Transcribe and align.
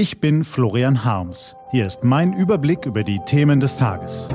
Ich 0.00 0.18
bin 0.18 0.44
Florian 0.44 1.04
Harms. 1.04 1.54
Hier 1.72 1.86
ist 1.86 2.04
mein 2.04 2.32
Überblick 2.32 2.86
über 2.86 3.04
die 3.04 3.20
Themen 3.26 3.60
des 3.60 3.76
Tages. 3.76 4.28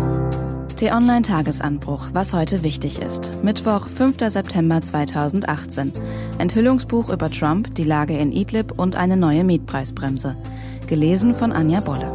T-Online 0.75 1.23
Tagesanbruch, 1.23 2.09
was 2.13 2.35
heute 2.35 2.61
wichtig 2.61 3.01
ist. 3.01 3.31
Mittwoch, 3.41 3.89
5. 3.89 4.17
September 4.28 4.79
2018. 4.79 5.91
Enthüllungsbuch 6.38 7.09
über 7.09 7.31
Trump, 7.31 7.73
die 7.73 7.83
Lage 7.83 8.15
in 8.15 8.31
Idlib 8.31 8.78
und 8.78 8.96
eine 8.96 9.17
neue 9.17 9.43
Mietpreisbremse. 9.43 10.38
Gelesen 10.86 11.33
von 11.33 11.51
Anja 11.51 11.79
Bolle. 11.79 12.12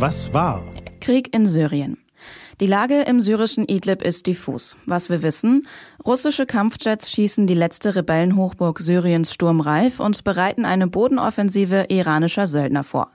Was 0.00 0.34
war? 0.34 0.64
Krieg 0.98 1.32
in 1.32 1.46
Syrien. 1.46 1.96
Die 2.58 2.66
Lage 2.66 3.02
im 3.02 3.20
syrischen 3.20 3.68
Idlib 3.68 4.00
ist 4.00 4.26
diffus. 4.26 4.78
Was 4.86 5.10
wir 5.10 5.20
wissen, 5.20 5.68
russische 6.06 6.46
Kampfjets 6.46 7.10
schießen 7.10 7.46
die 7.46 7.54
letzte 7.54 7.94
Rebellenhochburg 7.94 8.80
Syriens 8.80 9.34
sturmreif 9.34 10.00
und 10.00 10.24
bereiten 10.24 10.64
eine 10.64 10.86
Bodenoffensive 10.86 11.86
iranischer 11.90 12.46
Söldner 12.46 12.82
vor. 12.82 13.10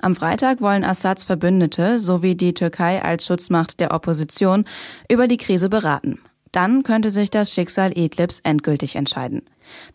Am 0.00 0.14
Freitag 0.14 0.60
wollen 0.60 0.84
Assads 0.84 1.24
Verbündete 1.24 1.98
sowie 1.98 2.36
die 2.36 2.54
Türkei 2.54 3.02
als 3.02 3.26
Schutzmacht 3.26 3.80
der 3.80 3.92
Opposition 3.92 4.64
über 5.10 5.26
die 5.26 5.38
Krise 5.38 5.68
beraten. 5.68 6.20
Dann 6.52 6.84
könnte 6.84 7.10
sich 7.10 7.28
das 7.28 7.52
Schicksal 7.52 7.98
Idlibs 7.98 8.38
endgültig 8.44 8.94
entscheiden. 8.94 9.42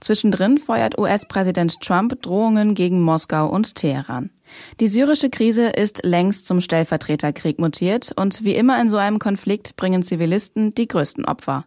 Zwischendrin 0.01 0.57
feuert 0.57 0.99
US-Präsident 0.99 1.79
Trump 1.79 2.21
Drohungen 2.21 2.75
gegen 2.75 3.01
Moskau 3.01 3.47
und 3.47 3.75
Teheran. 3.75 4.31
Die 4.79 4.87
syrische 4.87 5.29
Krise 5.29 5.67
ist 5.67 6.03
längst 6.03 6.45
zum 6.45 6.61
Stellvertreterkrieg 6.61 7.59
mutiert 7.59 8.11
und 8.15 8.43
wie 8.43 8.55
immer 8.55 8.79
in 8.81 8.89
so 8.89 8.97
einem 8.97 9.19
Konflikt 9.19 9.75
bringen 9.75 10.03
Zivilisten 10.03 10.73
die 10.75 10.87
größten 10.87 11.25
Opfer. 11.25 11.65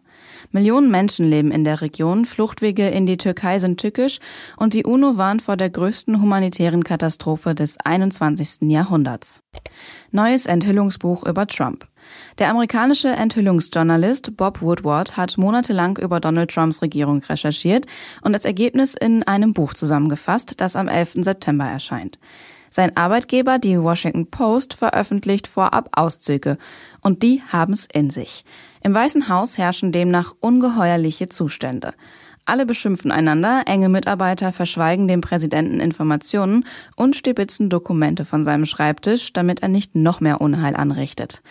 Millionen 0.51 0.91
Menschen 0.91 1.29
leben 1.29 1.51
in 1.51 1.63
der 1.63 1.81
Region, 1.81 2.25
Fluchtwege 2.25 2.89
in 2.89 3.05
die 3.05 3.17
Türkei 3.17 3.59
sind 3.59 3.79
tückisch 3.79 4.19
und 4.57 4.73
die 4.73 4.85
UNO 4.85 5.17
warnt 5.17 5.41
vor 5.41 5.57
der 5.57 5.69
größten 5.69 6.21
humanitären 6.21 6.83
Katastrophe 6.83 7.55
des 7.55 7.77
21. 7.83 8.69
Jahrhunderts. 8.69 9.41
Neues 10.11 10.45
Enthüllungsbuch 10.45 11.25
über 11.25 11.47
Trump. 11.47 11.87
Der 12.37 12.49
amerikanische 12.49 13.09
Enthüllungsjournalist 13.09 14.37
Bob 14.37 14.61
Woodward 14.61 15.17
hat 15.17 15.37
monatelang 15.37 15.97
über 15.97 16.19
Donald 16.19 16.51
Trumps 16.51 16.81
Regierung 16.81 17.21
recherchiert 17.23 17.85
und 18.21 18.33
das 18.33 18.45
Ergebnis 18.45 18.95
in 18.95 19.23
einem 19.23 19.53
Buch 19.53 19.73
zusammengefasst, 19.73 20.53
das 20.57 20.75
am 20.75 20.87
11. 20.87 21.23
September 21.23 21.65
erscheint. 21.65 22.19
Sein 22.75 22.97
Arbeitgeber, 22.97 23.57
die 23.57 23.81
Washington 23.81 24.29
Post, 24.29 24.73
veröffentlicht 24.73 25.47
vorab 25.47 25.87
Auszüge. 25.93 26.57
Und 26.99 27.23
die 27.23 27.41
haben 27.47 27.71
es 27.71 27.85
in 27.85 28.09
sich. 28.09 28.43
Im 28.83 28.93
Weißen 28.93 29.29
Haus 29.29 29.57
herrschen 29.57 29.93
demnach 29.93 30.33
ungeheuerliche 30.41 31.29
Zustände. 31.29 31.93
Alle 32.43 32.65
beschimpfen 32.65 33.11
einander, 33.11 33.63
enge 33.65 33.87
Mitarbeiter 33.87 34.51
verschweigen 34.51 35.07
dem 35.07 35.21
Präsidenten 35.21 35.79
Informationen 35.79 36.65
und 36.97 37.15
stibitzen 37.15 37.69
Dokumente 37.69 38.25
von 38.25 38.43
seinem 38.43 38.65
Schreibtisch, 38.65 39.31
damit 39.31 39.61
er 39.61 39.69
nicht 39.69 39.95
noch 39.95 40.19
mehr 40.19 40.41
Unheil 40.41 40.75
anrichtet. 40.75 41.41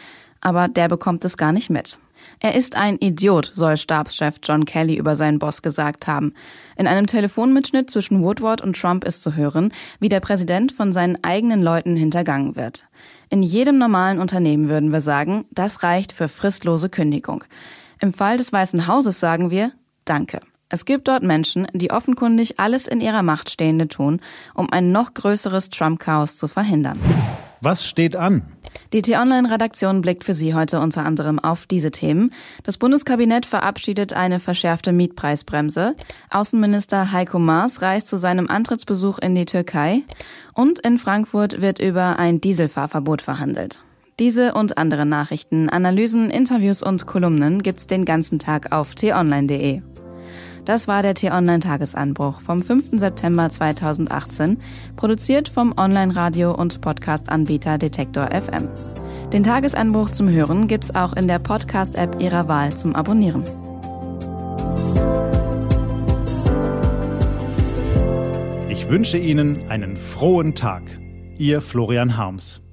Aber 0.44 0.68
der 0.68 0.88
bekommt 0.88 1.24
es 1.24 1.36
gar 1.36 1.50
nicht 1.50 1.70
mit. 1.70 1.98
Er 2.40 2.54
ist 2.54 2.76
ein 2.76 2.98
Idiot, 2.98 3.50
soll 3.52 3.76
Stabschef 3.76 4.36
John 4.42 4.64
Kelly 4.64 4.96
über 4.96 5.16
seinen 5.16 5.38
Boss 5.38 5.62
gesagt 5.62 6.06
haben. 6.06 6.34
In 6.76 6.86
einem 6.86 7.06
Telefonmitschnitt 7.06 7.90
zwischen 7.90 8.22
Woodward 8.22 8.60
und 8.60 8.78
Trump 8.78 9.04
ist 9.04 9.22
zu 9.22 9.34
hören, 9.34 9.72
wie 10.00 10.08
der 10.08 10.20
Präsident 10.20 10.72
von 10.72 10.92
seinen 10.92 11.22
eigenen 11.22 11.62
Leuten 11.62 11.96
hintergangen 11.96 12.56
wird. 12.56 12.86
In 13.30 13.42
jedem 13.42 13.78
normalen 13.78 14.18
Unternehmen 14.18 14.68
würden 14.68 14.92
wir 14.92 15.00
sagen, 15.00 15.44
das 15.50 15.82
reicht 15.82 16.12
für 16.12 16.28
fristlose 16.28 16.88
Kündigung. 16.88 17.44
Im 18.00 18.12
Fall 18.12 18.36
des 18.36 18.52
Weißen 18.52 18.86
Hauses 18.86 19.20
sagen 19.20 19.50
wir, 19.50 19.72
danke. 20.04 20.40
Es 20.68 20.84
gibt 20.84 21.08
dort 21.08 21.22
Menschen, 21.22 21.66
die 21.72 21.90
offenkundig 21.90 22.58
alles 22.58 22.86
in 22.86 23.00
ihrer 23.00 23.22
Macht 23.22 23.50
Stehende 23.50 23.88
tun, 23.88 24.20
um 24.54 24.70
ein 24.70 24.92
noch 24.92 25.14
größeres 25.14 25.70
Trump-Chaos 25.70 26.36
zu 26.36 26.48
verhindern. 26.48 26.98
Was 27.60 27.86
steht 27.86 28.16
an? 28.16 28.42
Die 28.94 29.02
T-Online-Redaktion 29.02 30.02
blickt 30.02 30.22
für 30.22 30.34
Sie 30.34 30.54
heute 30.54 30.78
unter 30.78 31.04
anderem 31.04 31.40
auf 31.40 31.66
diese 31.66 31.90
Themen. 31.90 32.32
Das 32.62 32.76
Bundeskabinett 32.76 33.44
verabschiedet 33.44 34.12
eine 34.12 34.38
verschärfte 34.38 34.92
Mietpreisbremse. 34.92 35.96
Außenminister 36.30 37.10
Heiko 37.10 37.40
Maas 37.40 37.82
reist 37.82 38.06
zu 38.06 38.16
seinem 38.16 38.48
Antrittsbesuch 38.48 39.18
in 39.18 39.34
die 39.34 39.46
Türkei. 39.46 40.02
Und 40.52 40.78
in 40.78 40.98
Frankfurt 40.98 41.60
wird 41.60 41.80
über 41.80 42.20
ein 42.20 42.40
Dieselfahrverbot 42.40 43.20
verhandelt. 43.20 43.80
Diese 44.20 44.54
und 44.54 44.78
andere 44.78 45.06
Nachrichten, 45.06 45.68
Analysen, 45.68 46.30
Interviews 46.30 46.84
und 46.84 47.04
Kolumnen 47.04 47.64
gibt's 47.64 47.88
den 47.88 48.04
ganzen 48.04 48.38
Tag 48.38 48.70
auf 48.70 48.94
t-online.de. 48.94 49.82
Das 50.64 50.88
war 50.88 51.02
der 51.02 51.14
T-Online-Tagesanbruch 51.14 52.40
vom 52.40 52.62
5. 52.62 52.98
September 52.98 53.50
2018, 53.50 54.58
produziert 54.96 55.48
vom 55.48 55.74
Online-Radio- 55.76 56.54
und 56.54 56.80
Podcast-Anbieter 56.80 57.76
Detektor 57.76 58.30
FM. 58.30 58.68
Den 59.30 59.42
Tagesanbruch 59.42 60.10
zum 60.10 60.28
Hören 60.28 60.66
gibt's 60.66 60.94
auch 60.94 61.12
in 61.12 61.28
der 61.28 61.38
Podcast-App 61.38 62.20
Ihrer 62.20 62.48
Wahl 62.48 62.74
zum 62.74 62.94
Abonnieren. 62.94 63.44
Ich 68.70 68.88
wünsche 68.88 69.18
Ihnen 69.18 69.68
einen 69.68 69.96
frohen 69.96 70.54
Tag. 70.54 70.82
Ihr 71.36 71.60
Florian 71.60 72.16
Harms. 72.16 72.63